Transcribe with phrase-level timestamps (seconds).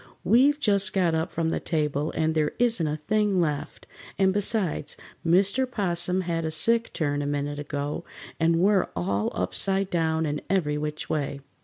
[0.23, 3.85] We've just got up from the table and there isn't a thing left,
[4.17, 5.69] and besides, Mr.
[5.69, 8.03] 'Possum had a sick turn a minute ago,
[8.39, 11.41] and we're all upside down and every which way."